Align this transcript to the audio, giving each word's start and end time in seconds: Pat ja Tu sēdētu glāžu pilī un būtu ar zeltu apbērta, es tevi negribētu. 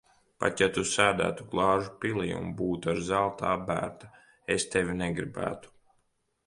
Pat 0.43 0.61
ja 0.61 0.67
Tu 0.77 0.83
sēdētu 0.91 1.45
glāžu 1.51 1.93
pilī 2.05 2.27
un 2.39 2.49
būtu 2.63 2.91
ar 2.95 3.03
zeltu 3.11 3.49
apbērta, 3.51 4.11
es 4.57 4.69
tevi 4.77 4.99
negribētu. 5.05 5.77